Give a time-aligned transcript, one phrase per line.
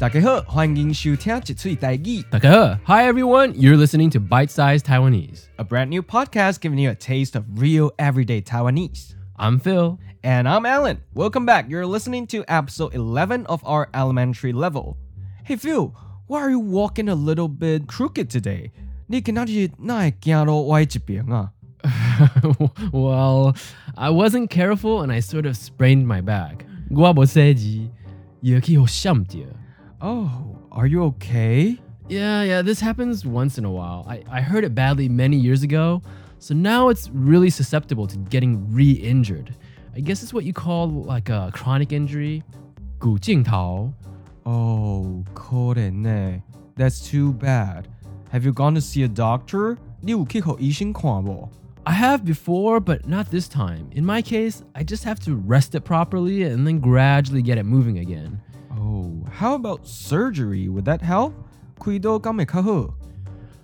[0.00, 2.78] 大家好，欢迎收听一嘴台语 Taka.
[2.84, 5.44] Hi everyone, you're listening to Bite Size Taiwanese.
[5.56, 9.14] a brand new podcast giving you a taste of real everyday Taiwanese.
[9.36, 9.98] I'm Phil.
[10.22, 10.98] And I'm Alan.
[11.14, 11.68] Welcome back.
[11.68, 14.96] You're listening to episode 11 of our elementary level.
[15.44, 15.94] Hey Phil,
[16.26, 18.70] why are you walking a little bit crooked today?
[19.06, 21.52] 你 今仔日哪会行到歪一边啊？
[22.92, 23.54] well,
[23.94, 26.64] I wasn't careful and I sort of sprained my back.
[26.90, 27.88] 我无洗字，
[28.40, 29.38] 也去好闪着。
[30.00, 31.78] Oh, are you okay?
[32.08, 34.04] Yeah, yeah, this happens once in a while.
[34.08, 36.02] I, I heard it badly many years ago,
[36.38, 39.54] so now it's really susceptible to getting re-injured.
[39.96, 42.42] I guess it's what you call like a chronic injury.
[42.98, 43.92] 骨镜头.
[44.44, 46.42] Oh, 可怜呢。
[46.76, 47.86] That's too bad.
[48.32, 49.78] Have you gone to see a doctor?
[50.00, 51.48] 你有去给医生看无？
[51.84, 53.86] I have before, but not this time.
[53.92, 57.64] In my case, I just have to rest it properly and then gradually get it
[57.64, 58.40] moving again.
[59.30, 60.68] Oh, how about surgery?
[60.68, 61.32] Would that help?
[61.78, 62.94] 开刀敢会较好？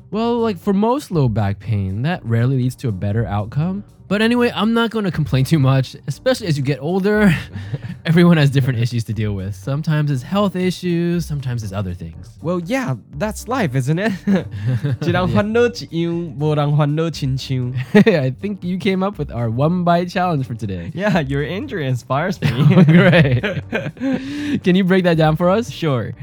[0.10, 3.84] Well, like for most low back pain, that rarely leads to a better outcome.
[4.08, 7.36] But anyway, I'm not going to complain too much, especially as you get older.
[8.06, 9.54] Everyone has different issues to deal with.
[9.54, 12.40] Sometimes it's health issues, sometimes it's other things.
[12.42, 14.14] Well, yeah, that's life, isn't it?
[14.88, 15.02] yeah.
[17.94, 20.90] I think you came up with our one bite challenge for today.
[20.94, 22.50] Yeah, your injury inspires me.
[22.86, 23.42] great.
[24.64, 25.70] Can you break that down for us?
[25.70, 26.14] Sure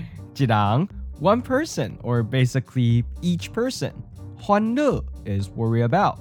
[1.20, 3.92] one person, or basically each person.
[4.38, 6.18] 烦恼 is worry about.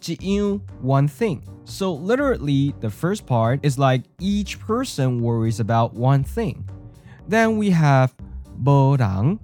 [0.00, 1.42] 一样 one thing.
[1.64, 6.64] So literally, the first part is like each person worries about one thing.
[7.28, 8.10] Then we have
[8.64, 9.38] 无人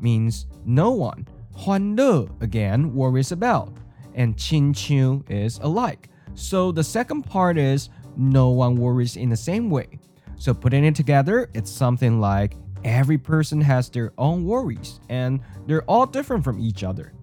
[0.00, 1.26] means no one.
[1.52, 3.68] 欢乐 again worries about.
[4.14, 6.08] And 亲像 is alike.
[6.34, 9.98] So the second part is no one worries in the same way.
[10.38, 15.83] So putting it together, it's something like every person has their own worries and they're
[15.83, 17.13] all different from each other.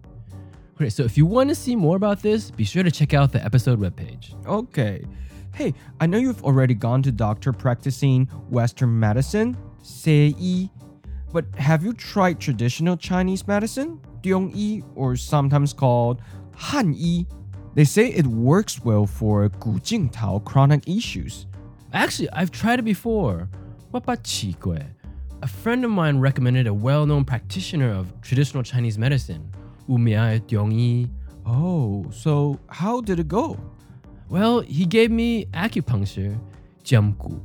[0.77, 3.33] Great, so if you want to see more about this, be sure to check out
[3.33, 4.35] the episode webpage.
[4.47, 5.05] Okay.
[5.53, 10.71] Hey, I know you've already gone to doctor practicing Western medicine, Sei,
[11.33, 16.23] but have you tried traditional Chinese medicine, Dongyi, or sometimes called
[16.57, 17.27] Hanyi?
[17.75, 21.47] They say it works well for Gu Jing Tao chronic issues.
[21.93, 23.49] Actually, I've tried it before.
[23.91, 24.83] What about Qi Gui?
[25.41, 29.53] A friend of mine recommended a well-known practitioner of traditional Chinese medicine,
[29.87, 31.09] Wu Miai Yi.
[31.47, 33.57] Oh, so how did it go?
[34.29, 36.37] Well, he gave me acupuncture,
[36.83, 37.41] jiamgu.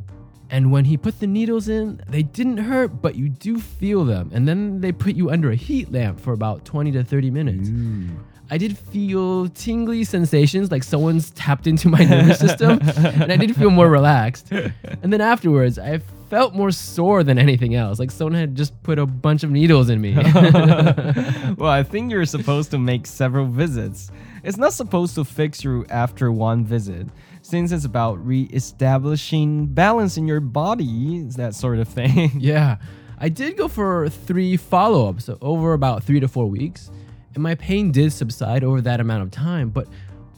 [0.49, 4.31] And when he put the needles in, they didn't hurt, but you do feel them.
[4.33, 7.69] And then they put you under a heat lamp for about 20 to 30 minutes.
[7.69, 8.17] Mm.
[8.49, 13.55] I did feel tingly sensations like someone's tapped into my nervous system, and I did
[13.55, 14.51] feel more relaxed.
[15.01, 15.99] And then afterwards, I
[16.33, 19.87] felt more sore than anything else, like someone had just put a bunch of needles
[19.87, 20.15] in me.
[21.59, 24.09] well, I think you're supposed to make several visits.
[24.43, 27.05] It's not supposed to fix you after one visit,
[27.43, 32.31] since it's about re establishing balance in your body, that sort of thing.
[32.39, 32.77] yeah,
[33.19, 36.89] I did go for three follow ups over about three to four weeks,
[37.35, 39.87] and my pain did subside over that amount of time, but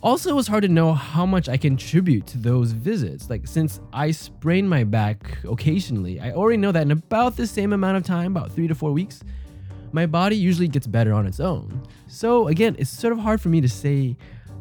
[0.05, 3.27] also, it was hard to know how much I contribute to those visits.
[3.27, 7.73] Like, since I sprain my back occasionally, I already know that in about the same
[7.73, 9.23] amount of time, about three to four weeks,
[9.94, 11.81] my body usually gets better on its own.
[12.05, 14.15] So, again, it's sort of hard for me to say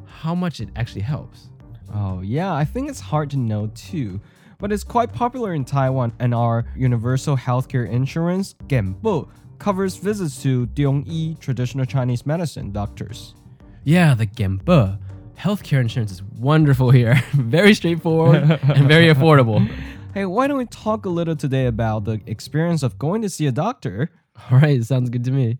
[0.06, 1.50] how much it actually helps.
[1.92, 4.22] Oh, yeah, I think it's hard to know too.
[4.58, 9.28] But it's quite popular in Taiwan, and our universal healthcare insurance, Genbo,
[9.58, 13.34] covers visits to Dongyi traditional Chinese medicine doctors.
[13.82, 14.98] Yeah, the Gemba
[15.37, 17.21] Healthcare insurance is wonderful here.
[17.33, 19.65] very straightforward and very affordable.
[20.13, 23.47] Hey, why don't we talk a little today about the experience of going to see
[23.47, 24.09] a doctor?
[24.51, 25.59] All right, sounds good to me.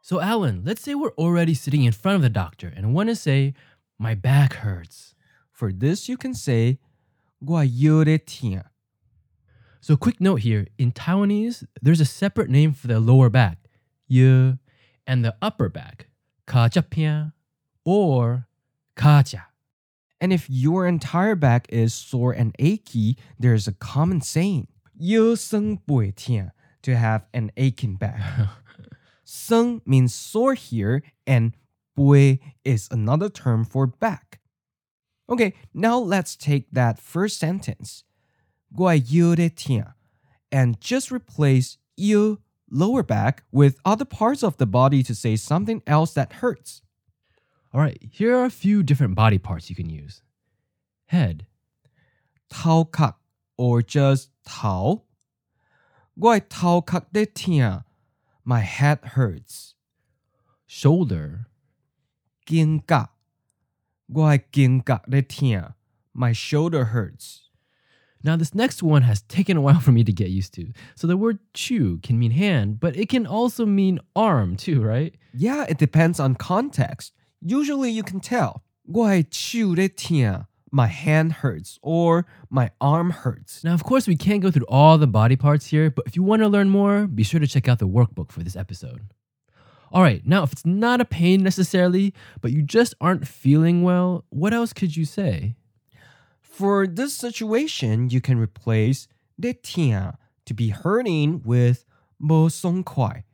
[0.00, 3.14] So, Alan, let's say we're already sitting in front of the doctor and want to
[3.14, 3.54] say,
[3.98, 5.14] My back hurts.
[5.52, 6.78] For this, you can say,
[7.38, 8.64] 我有点痛.
[9.80, 13.58] So, quick note here in Taiwanese, there's a separate name for the lower back,
[14.08, 14.54] ye,
[15.07, 16.07] and the upper back,
[16.45, 17.33] kajapia
[17.85, 18.47] or
[18.95, 19.43] kaja.
[20.19, 24.67] And if your entire back is sore and achy, there is a common saying,
[24.99, 26.51] yu seng bui tian,"
[26.81, 28.19] to have an aching back.
[29.23, 31.53] seng means sore here, and
[31.95, 34.39] bui is another term for back.
[35.29, 38.03] Okay, now let's take that first sentence,
[38.73, 39.93] "guai yu de tian,"
[40.51, 45.81] and just replace "yu" lower back with other parts of the body to say something
[45.87, 46.81] else that hurts.
[47.73, 50.21] All right, here are a few different body parts you can use.
[51.07, 51.45] Head.
[52.49, 53.17] Tao kak
[53.57, 55.03] or just tao.
[56.19, 57.85] Guai tao kak de tia.
[58.43, 59.75] My head hurts.
[60.65, 61.47] Shoulder.
[62.45, 63.09] Gin ka.
[64.11, 64.41] Guai
[65.09, 65.75] de tia.
[66.13, 67.46] My shoulder hurts.
[68.24, 70.72] Now, this next one has taken a while for me to get used to.
[70.94, 75.14] So, the word chu can mean hand, but it can also mean arm too, right?
[75.34, 77.12] Yeah, it depends on context.
[77.40, 78.62] Usually you can tell.
[78.84, 83.62] 我的手在痛，my hand hurts or my arm hurts.
[83.64, 86.22] Now, of course, we can't go through all the body parts here, but if you
[86.22, 89.12] want to learn more, be sure to check out the workbook for this episode.
[89.92, 94.24] All right, now if it's not a pain necessarily, but you just aren't feeling well,
[94.30, 95.54] what else could you say?
[96.57, 99.07] For this situation, you can replace
[99.39, 100.17] de tian
[100.47, 101.85] to be hurting with
[102.19, 103.25] bo song kuai,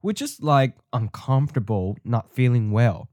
[0.00, 3.08] which is like uncomfortable, not feeling well.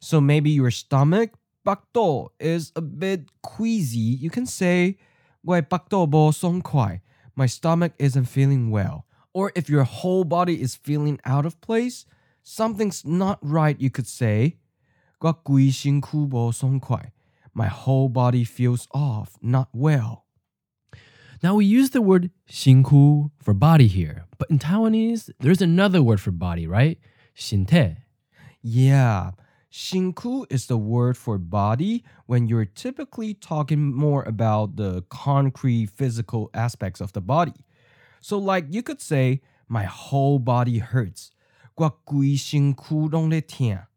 [0.00, 1.30] So maybe your stomach
[1.66, 4.20] bakdo is a bit queasy.
[4.20, 4.98] You can say
[5.42, 7.00] wai bakdo bo song kuai.
[7.34, 9.06] My stomach isn't feeling well.
[9.32, 12.04] Or if your whole body is feeling out of place,
[12.42, 14.58] something's not right, you could say
[15.20, 16.82] gua ku bo song.
[17.55, 20.25] My whole body feels off, not well.
[21.43, 26.21] Now, we use the word 辛苦 for body here, but in Taiwanese, there's another word
[26.21, 26.97] for body, right?
[27.35, 28.03] 心态.
[28.61, 29.33] Yeah,
[29.71, 36.49] 辛苦 is the word for body when you're typically talking more about the concrete physical
[36.53, 37.65] aspects of the body.
[38.21, 41.31] So, like you could say, My whole body hurts.
[41.75, 43.87] 我规身躯拢在痛.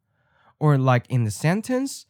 [0.61, 2.05] Or, like in the sentence,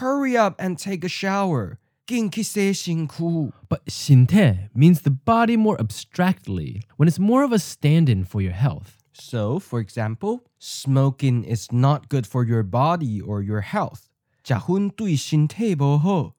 [0.00, 1.78] Hurry up and take a shower.
[2.06, 3.52] 紧去洗身躯.
[3.68, 8.40] But 心态 means the body more abstractly, when it's more of a stand in for
[8.40, 8.98] your health.
[9.12, 14.08] So, for example, smoking is not good for your body or your health.
[14.44, 16.34] 食薰对身体不好.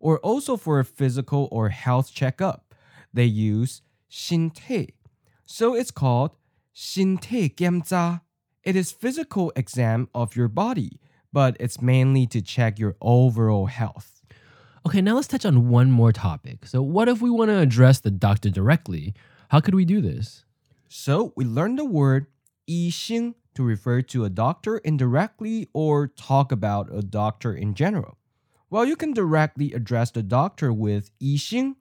[0.00, 2.74] Or also for a physical or health checkup,
[3.14, 3.78] they use
[4.10, 4.94] 身体.
[5.46, 6.32] So it's called
[6.72, 8.22] 身体检查.
[8.64, 10.98] It is physical exam of your body,
[11.32, 14.22] but it's mainly to check your overall health.
[14.86, 16.66] Okay, now let's touch on one more topic.
[16.66, 19.14] So, what if we want to address the doctor directly?
[19.48, 20.44] How could we do this?
[20.88, 22.26] So we learned the word
[22.68, 28.16] 医生 to refer to a doctor indirectly or talk about a doctor in general.
[28.68, 31.76] While you can directly address the doctor with 医生,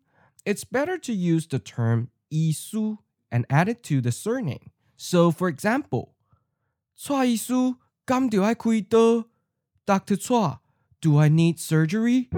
[0.45, 2.97] it's better to use the term 医师
[3.31, 4.71] and add it to the surname.
[4.97, 6.15] So for example,
[6.95, 7.53] 蔡医师
[8.05, 9.25] 敢就爱开刀
[9.88, 10.16] Dr.
[10.16, 10.58] Chua,
[11.00, 12.28] do I need surgery?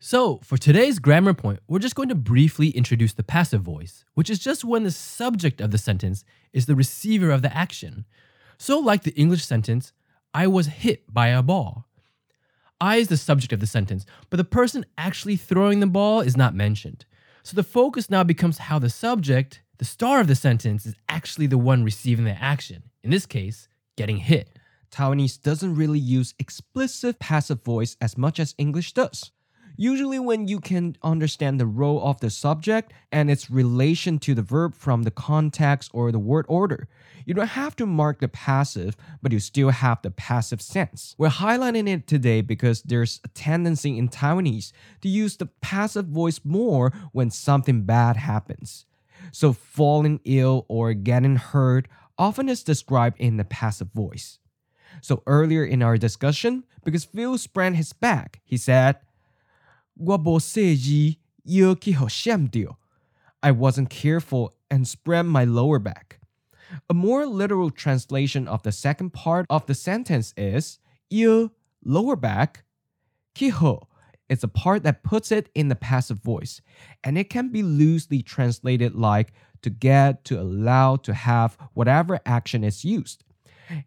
[0.00, 4.30] So, for today's grammar point, we're just going to briefly introduce the passive voice, which
[4.30, 8.06] is just when the subject of the sentence is the receiver of the action.
[8.56, 9.92] So, like the English sentence,
[10.32, 11.84] I was hit by a ball.
[12.80, 16.38] I is the subject of the sentence, but the person actually throwing the ball is
[16.38, 17.04] not mentioned.
[17.42, 21.48] So, the focus now becomes how the subject, the star of the sentence, is actually
[21.48, 22.84] the one receiving the action.
[23.02, 24.58] In this case, getting hit.
[24.92, 29.32] Taiwanese doesn't really use explicit passive voice as much as English does.
[29.76, 34.42] Usually, when you can understand the role of the subject and its relation to the
[34.42, 36.88] verb from the context or the word order,
[37.24, 41.16] you don't have to mark the passive, but you still have the passive sense.
[41.18, 46.40] We're highlighting it today because there's a tendency in Taiwanese to use the passive voice
[46.44, 48.84] more when something bad happens.
[49.30, 51.88] So, falling ill or getting hurt
[52.21, 54.39] often is described in the passive voice.
[55.01, 58.97] So earlier in our discussion, because Phil sprained his back, he said,
[59.95, 62.77] 我无细意腰去互闪掉.
[63.41, 66.19] I wasn't careful and sprained my lower back.
[66.89, 71.51] A more literal translation of the second part of the sentence is 腰
[71.83, 72.63] lower back
[73.33, 73.87] 去互
[74.29, 76.61] it's a part that puts it in the passive voice,
[77.03, 79.31] and it can be loosely translated like
[79.61, 83.23] to get, to allow, to have, whatever action is used.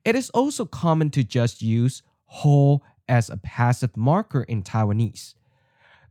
[0.04, 5.34] It is also common to just use ho as a passive marker in Taiwanese.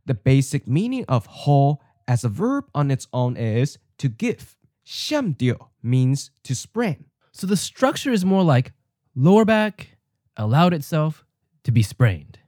[0.06, 4.56] The basic meaning of ho as a verb on its own is to give.
[4.84, 7.04] 相丢 means to sprain.
[7.32, 8.72] So the structure is more like
[9.14, 9.98] lower back
[10.36, 11.24] allowed itself
[11.62, 12.38] to be sprained.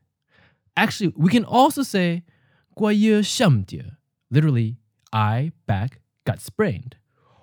[0.77, 2.25] Actually, we can also say
[2.75, 3.97] 过夜上跌,
[4.31, 4.79] literally
[5.13, 6.97] I back got sprained.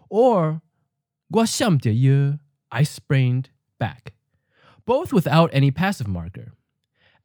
[0.09, 0.61] Or
[1.29, 3.45] 我上跌夜 I sprained
[3.77, 4.13] back.
[4.85, 6.53] Both without any passive marker.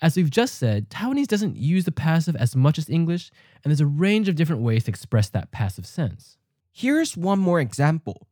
[0.00, 3.30] As we've just said, Taiwanese doesn't use the passive as much as English,
[3.62, 6.36] and there's a range of different ways to express that passive sense.
[6.72, 8.26] Here's one more example.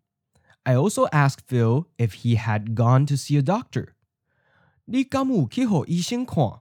[0.66, 3.94] I also asked Phil if he had gone to see a doctor.
[4.84, 6.60] 你敢有去互医生看?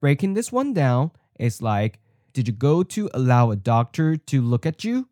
[0.00, 1.98] Breaking this one down, is like,
[2.32, 5.08] did you go to allow a doctor to look at you?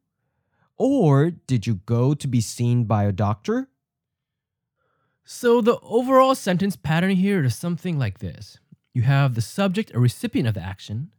[0.78, 3.70] Or did you go to be seen by a doctor?
[5.24, 8.60] So the overall sentence pattern here is something like this.
[8.94, 11.12] You have the subject or recipient of the action,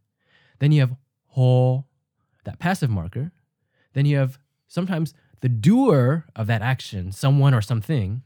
[0.59, 0.95] then you have
[1.27, 1.85] ho,
[2.45, 3.31] that passive marker,
[3.93, 8.23] then you have sometimes the doer of that action, someone or something,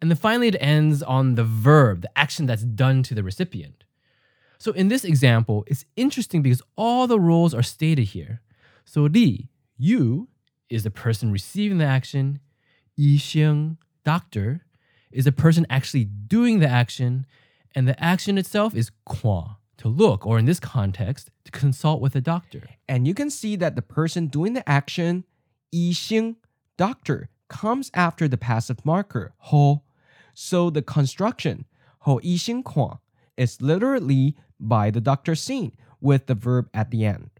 [0.00, 3.84] and then finally it ends on the verb, the action that's done to the recipient.
[4.58, 8.42] So in this example, it's interesting because all the roles are stated here.
[8.84, 10.28] So Li, you,
[10.68, 12.40] is the person receiving the action.
[12.96, 14.64] Yi Xing, doctor,
[15.10, 17.26] is the person actually doing the action.
[17.74, 22.16] And the action itself is kwa, to look, or in this context, to consult with
[22.16, 22.62] a doctor.
[22.88, 25.24] And you can see that the person doing the action,
[25.72, 26.36] Yi Xing,
[26.76, 29.82] doctor, comes after the passive marker, ho.
[30.34, 31.66] So the construction,
[32.00, 33.00] ho Yi Xing Kwa,
[33.36, 37.30] is literally by the doctor seen with the verb at the end.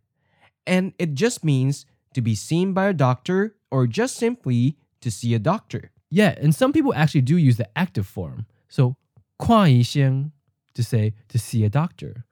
[0.66, 5.33] And it just means to be seen by a doctor or just simply to see
[5.33, 5.91] a doctor.
[6.09, 8.45] Yeah, and some people actually do use the active form.
[8.67, 8.95] So
[9.39, 10.31] 看医生
[10.73, 12.25] to say to see a doctor.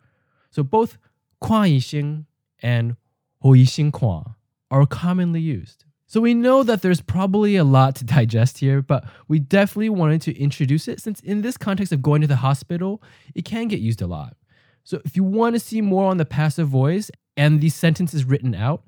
[0.52, 0.98] So both
[1.42, 2.26] 看医生
[2.62, 2.96] and
[3.40, 4.36] 和医生看
[4.70, 5.86] are commonly used.
[6.06, 10.22] So we know that there's probably a lot to digest here, but we definitely wanted
[10.24, 13.02] to introduce it since in this context of going to the hospital,
[13.36, 14.36] it can get used a lot.
[14.84, 18.56] So if you want to see more on the passive voice and these sentences written
[18.56, 18.84] out,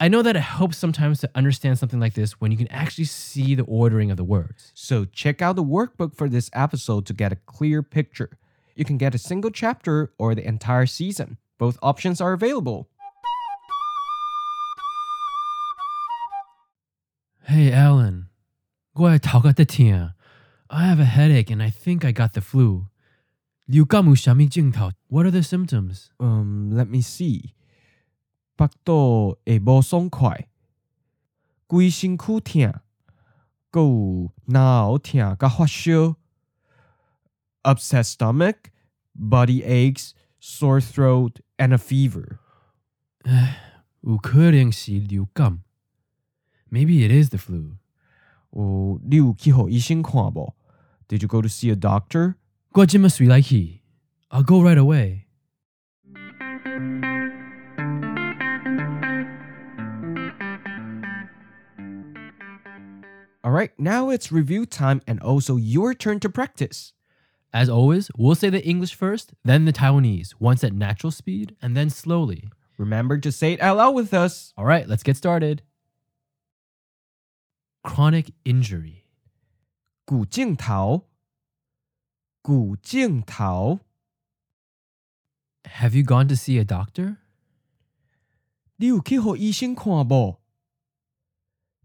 [0.00, 3.04] I know that it helps sometimes to understand something like this when you can actually
[3.04, 4.72] see the ordering of the words.
[4.74, 8.36] So check out the workbook for this episode to get a clear picture.
[8.74, 11.38] You can get a single chapter or the entire season.
[11.58, 12.88] Both options are available.
[17.46, 18.26] Hey, Alan.
[18.94, 20.12] 我系头壳得痛.
[20.68, 22.86] I have a headache and I think I got the flu.
[23.66, 24.92] 流感有啥物症头?
[25.08, 26.06] What are the symptoms?
[26.18, 27.52] Um, let me see.
[28.58, 30.48] 腹肚会无爽快，
[31.66, 32.80] 规身躯痛，
[33.72, 36.16] 还有脑痛甲发烧，
[37.62, 38.56] upset stomach,
[39.18, 42.38] body aches, sore throat, and a fever.
[44.02, 45.62] 有可能是流感.
[46.70, 47.76] Maybe it is the flu.
[48.50, 50.54] 哦，你有去互医生看无？
[51.08, 52.34] Did you go to see a doctor?
[52.72, 53.80] 我即刻随来去.
[54.28, 55.22] I'll go right away.
[63.42, 66.92] All right, now it's review time and also your turn to practice.
[67.52, 71.76] As always, we'll say the English first, then the Taiwanese, once at natural speed, and
[71.76, 72.48] then slowly.
[72.78, 74.52] Remember to say it out loud with us.
[74.56, 75.62] All right, let's get started.
[77.84, 79.04] Chronic injury.
[80.06, 81.04] 骨镜头，
[82.42, 83.80] 骨镜头，
[85.66, 87.18] Have you gone to see a doctor?
[88.76, 90.37] 你有去互医生看无？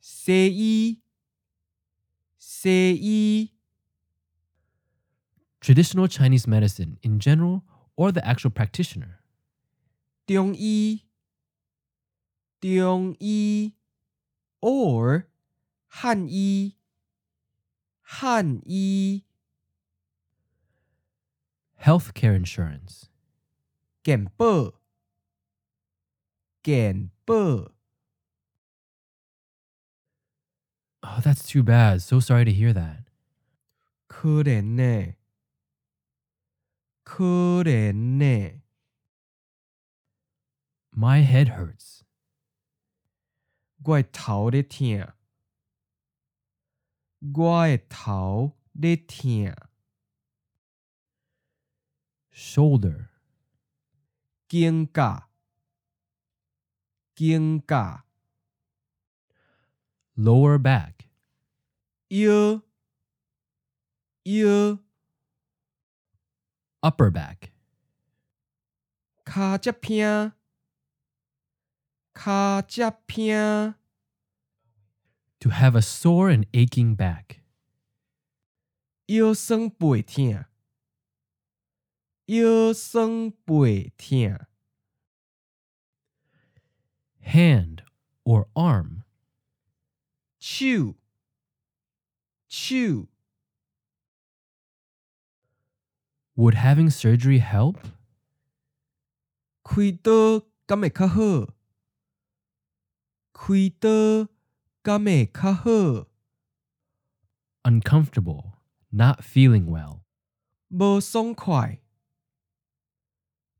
[0.00, 1.02] 西医，
[2.36, 3.50] 西医，
[5.60, 7.62] Traditional Chinese medicine in general
[7.96, 9.20] or the actual practitioner.
[10.26, 11.02] 中医，
[12.60, 13.72] 中医，
[14.60, 15.24] or
[15.90, 16.74] 汉医，
[18.06, 19.22] 汉医，
[21.78, 23.04] Healthcare insurance.
[24.02, 24.80] 健保，
[26.62, 27.72] 健保。
[31.02, 32.00] Oh, that's too bad.
[32.02, 33.04] So sorry to hear that.
[34.06, 35.16] 可怜呢，
[37.02, 38.62] 可怜呢。
[40.90, 42.02] My head hurts.
[43.84, 45.12] 我的头咧痛，
[47.20, 49.54] 我的头咧痛，
[52.32, 53.08] Shoulder.
[54.48, 55.24] 肩胛，
[57.14, 58.02] 肩胛，
[60.18, 61.08] Lower back.
[62.08, 62.62] 腰，
[64.24, 64.78] 腰，
[66.80, 67.50] Upper back.
[69.24, 70.32] 骹只偏，
[72.12, 73.74] 骹只偏，
[75.40, 77.40] To have a sore and aching back.
[79.06, 80.44] 腰酸背痛，
[82.26, 84.46] 腰酸背痛。
[87.20, 87.82] hand,
[88.24, 89.02] or arm.
[90.39, 90.95] chew
[92.47, 93.07] chew
[96.39, 97.75] Would having surgery help?
[99.65, 100.89] Khuy tơ ka mẹ
[105.33, 106.03] kha hơ.
[107.65, 108.53] Uncomfortable,
[108.89, 110.05] not feeling well.
[110.69, 111.77] Bơ song khoải.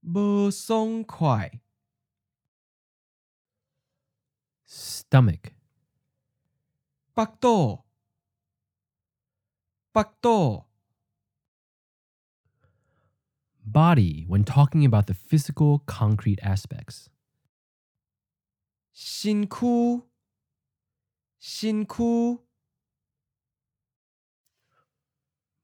[0.01, 1.59] Bơ song khoải.
[4.65, 5.51] Stomach
[7.18, 7.84] 腹肚，
[9.92, 10.64] 腹肚。
[13.66, 17.08] body when talking about the physical, concrete aspects.
[18.92, 20.04] 身躯，
[21.40, 22.40] 身躯。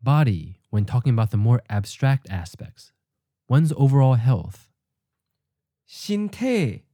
[0.02, 2.92] Body when talking about the more abstract aspects,
[3.49, 4.70] one's overall health.
[5.87, 6.87] 身体，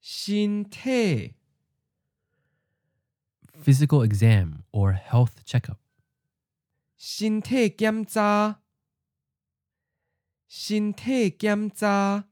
[0.00, 1.36] 身体。
[3.62, 5.78] Physical exam or health checkup.
[6.96, 8.60] 身体检查，
[10.48, 12.24] 身体检查。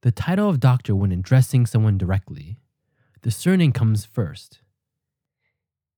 [0.00, 2.56] The title of doctor when addressing someone directly.
[3.22, 4.60] The surname comes first.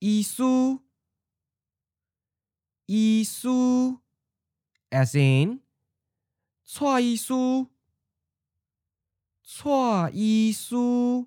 [0.00, 0.80] 医师，
[2.86, 3.98] 医师，
[4.90, 5.60] as in，
[6.64, 7.68] 蔡医师，
[9.42, 11.26] 蔡医师。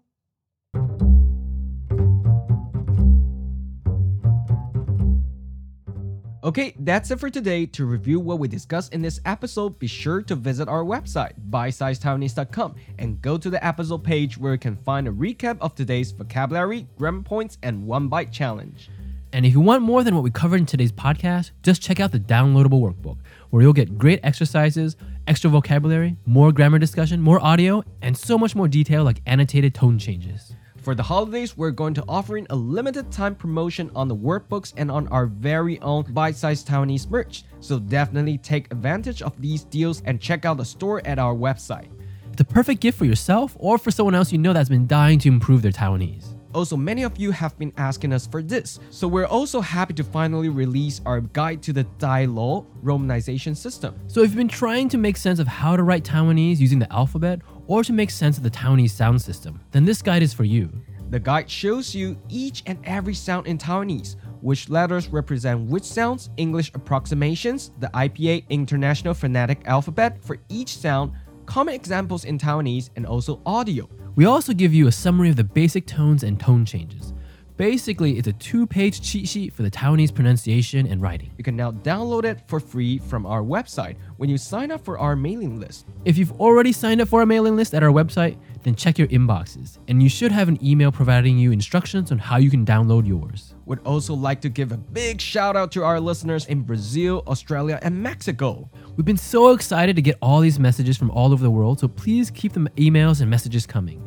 [6.44, 7.64] Okay, that's it for today.
[7.64, 12.74] To review what we discussed in this episode, be sure to visit our website, bitesizedtaiwanese.com,
[12.98, 16.86] and go to the episode page where you can find a recap of today's vocabulary,
[16.98, 18.90] grammar points, and one bite challenge.
[19.32, 22.12] And if you want more than what we covered in today's podcast, just check out
[22.12, 23.16] the downloadable workbook,
[23.48, 28.54] where you'll get great exercises, extra vocabulary, more grammar discussion, more audio, and so much
[28.54, 30.54] more detail like annotated tone changes.
[30.84, 34.90] For the holidays, we're going to offering a limited time promotion on the workbooks and
[34.90, 37.44] on our very own bite-sized Taiwanese merch.
[37.60, 41.88] So definitely take advantage of these deals and check out the store at our website.
[42.36, 45.28] The perfect gift for yourself or for someone else you know that's been dying to
[45.28, 46.36] improve their Taiwanese.
[46.52, 50.04] Also, many of you have been asking us for this, so we're also happy to
[50.04, 53.98] finally release our guide to the Tâi-lô romanization system.
[54.06, 56.92] So if you've been trying to make sense of how to write Taiwanese using the
[56.92, 60.44] alphabet or to make sense of the Taiwanese sound system, then this guide is for
[60.44, 60.70] you.
[61.10, 66.28] The guide shows you each and every sound in Taiwanese, which letters represent which sounds,
[66.36, 71.12] English approximations, the IPA International Phonetic Alphabet for each sound,
[71.46, 73.88] common examples in Taiwanese, and also audio.
[74.16, 77.13] We also give you a summary of the basic tones and tone changes.
[77.56, 81.30] Basically, it's a two page cheat sheet for the Taiwanese pronunciation and writing.
[81.38, 84.98] You can now download it for free from our website when you sign up for
[84.98, 85.86] our mailing list.
[86.04, 89.06] If you've already signed up for our mailing list at our website, then check your
[89.08, 93.06] inboxes, and you should have an email providing you instructions on how you can download
[93.06, 93.54] yours.
[93.66, 97.78] Would also like to give a big shout out to our listeners in Brazil, Australia,
[97.82, 98.68] and Mexico.
[98.96, 101.86] We've been so excited to get all these messages from all over the world, so
[101.86, 104.02] please keep the emails and messages coming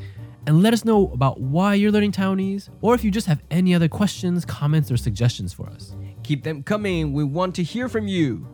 [0.46, 3.74] And let us know about why you're learning Taiwanese, or if you just have any
[3.74, 5.94] other questions, comments, or suggestions for us.
[6.24, 7.12] Keep them coming.
[7.12, 8.46] We want to hear from you.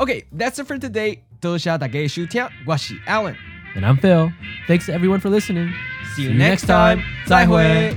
[0.00, 1.22] Okay, that's it for today.
[1.40, 3.36] 多谢大家的收听，我是 Alan。
[3.76, 4.32] And I'm Phil.
[4.66, 5.72] Thanks to everyone for listening.
[6.16, 7.02] See you next time.
[7.26, 7.94] 再会。